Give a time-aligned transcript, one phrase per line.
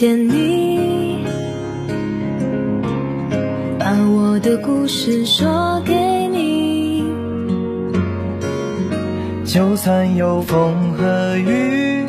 [0.00, 1.24] 见你，
[3.80, 5.92] 把我的故事说给
[6.28, 7.02] 你。
[9.44, 12.06] 就算有风和雨，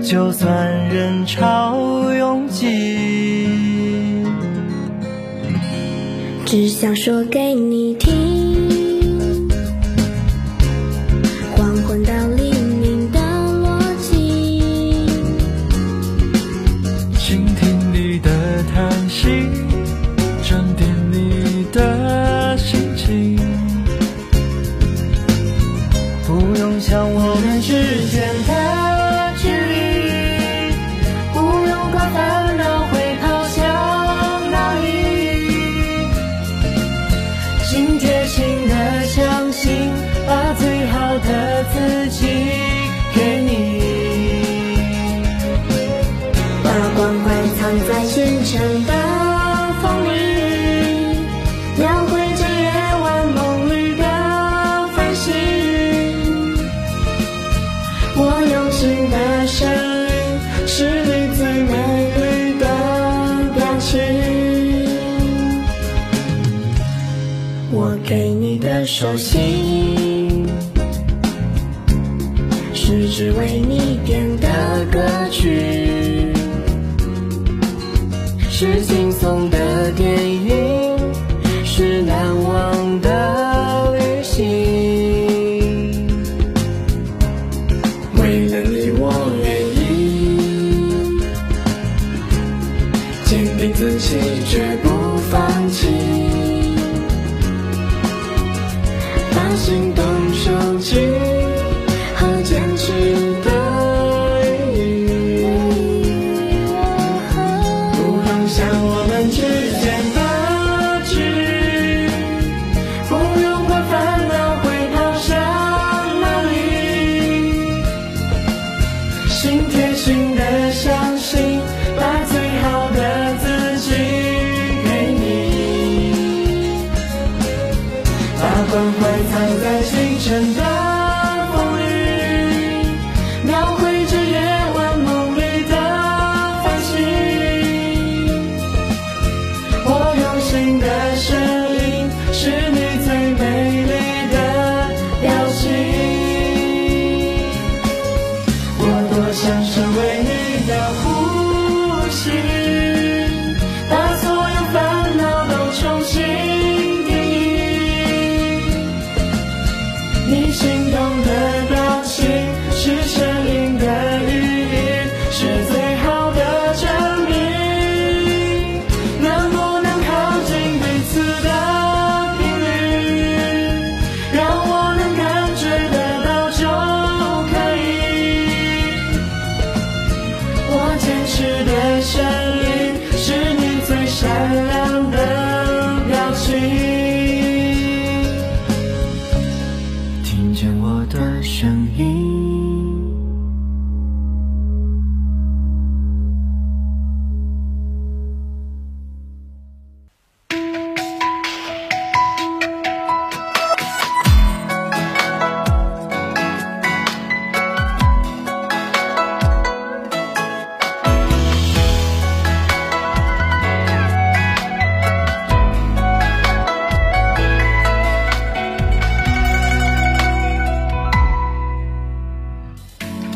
[0.00, 4.22] 就算人潮拥挤，
[6.44, 8.33] 只想说给你听。
[26.86, 28.53] 像我们之间。
[68.86, 70.46] 手心
[72.74, 74.48] 是只为你点的
[74.92, 76.32] 歌曲，
[78.50, 79.58] 是轻松的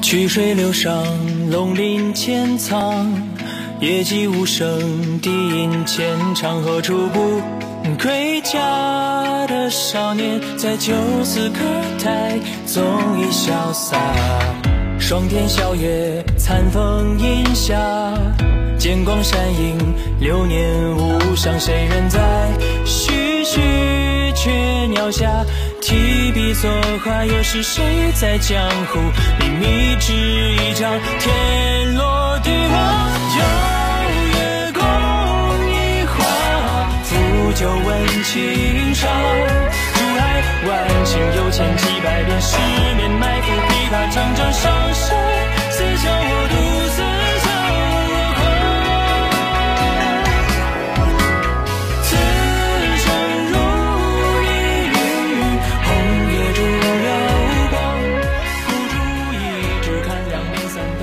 [0.01, 0.91] 曲水流觞，
[1.51, 3.13] 龙鳞潜藏，
[3.81, 6.63] 夜寂无声，低吟浅唱。
[6.63, 7.43] 何处不
[8.01, 10.93] 归家的少年，在酒
[11.23, 11.59] 肆客
[12.03, 12.83] 台纵
[13.21, 13.99] 意潇洒。
[14.99, 17.77] 霜天笑月，残风阴霞，
[18.79, 19.77] 剑光闪影，
[20.21, 21.59] 流年无伤。
[21.59, 22.49] 谁人在
[22.85, 23.61] 徐徐
[24.35, 24.51] 却
[24.87, 25.45] 鸟下？
[25.89, 26.71] 提笔作
[27.03, 28.63] 画，又是谁在江
[28.93, 29.01] 湖
[29.41, 30.93] 秘密之一张？
[31.19, 33.41] 天落地亡，邀
[34.29, 34.83] 月共
[35.73, 36.21] 一花，
[37.03, 37.11] 抚
[37.55, 39.09] 酒问情伤。
[39.95, 40.71] 竹海万
[41.07, 42.59] 顷，有千几百遍，十
[42.99, 45.17] 面埋伏，琵琶长长伤声，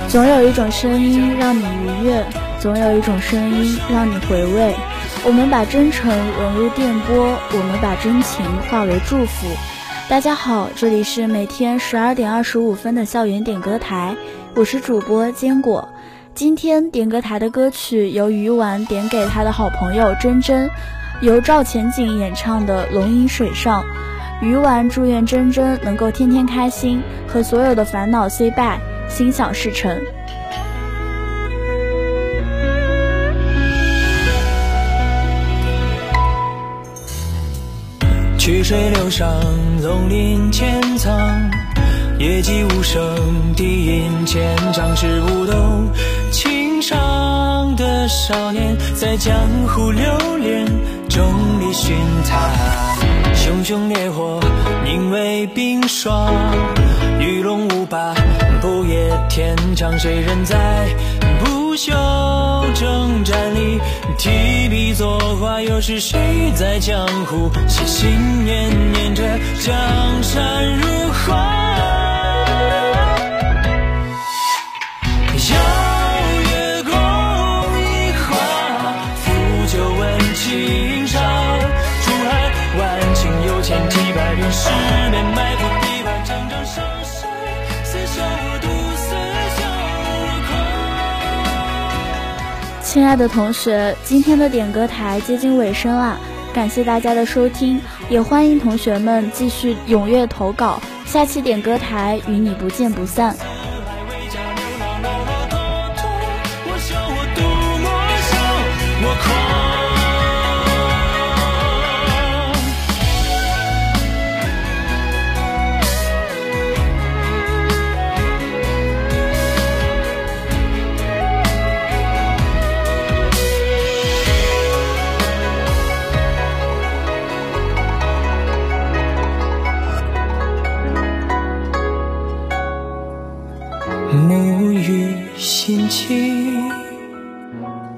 [0.07, 2.24] 总有一种声音让你愉悦，
[2.60, 4.74] 总有一种声音让你回味。
[5.25, 6.10] 我们把真诚
[6.40, 9.48] 融入电波，我们把真情化为祝福。
[10.07, 14.16] 大家好，这里是每天十二点二十五分的校园点歌台，
[14.56, 15.90] 我是主播坚果。
[16.34, 20.69] 今天点歌台的歌曲由鱼丸点给他的好朋友真真，
[21.22, 23.81] 由赵钱景演唱的《龙吟水上》。
[24.42, 28.80] 鱼丸祝愿真真能够天天开心，和所有的烦恼 say bye，
[29.10, 29.96] 心想事成。
[38.38, 39.25] 曲水流觞，
[39.81, 41.50] 龙鳞潜藏，
[42.19, 43.02] 夜寂无声，
[43.56, 45.90] 低吟千丈，是不懂
[46.31, 49.36] 情伤的少年，在江
[49.68, 50.04] 湖流
[50.38, 50.66] 连，
[51.10, 51.96] 众里寻
[52.28, 52.50] 他。
[53.36, 54.40] 熊熊烈火
[54.86, 56.34] 凝为冰霜，
[57.20, 58.14] 鱼龙无霸，
[58.62, 60.56] 不夜天长，谁人在？
[61.78, 61.92] 袖
[62.74, 63.82] 征战里
[64.18, 68.70] 提笔作画，又是谁在江湖心心念？
[68.94, 69.22] 念着
[69.60, 69.76] 江
[70.24, 72.05] 山如画。
[92.96, 96.18] 亲爱的同学，今天的点歌台接近尾声了，
[96.54, 103.36] 感谢大家的收听，也欢迎同学们继续踊跃投稿，下期点歌台与你不见不散。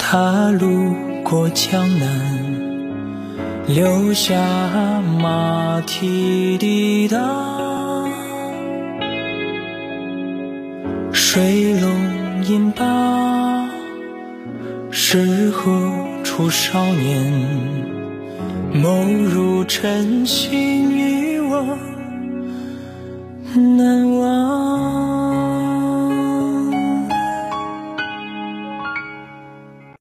[0.10, 2.08] 他路过江南
[3.68, 7.20] 留下马蹄滴答，
[11.12, 11.92] 水龙
[12.46, 13.68] 吟罢，
[14.92, 15.92] 是何
[16.24, 17.30] 处少年？
[18.76, 21.78] 眸如晨星，与我
[23.54, 25.07] 难忘。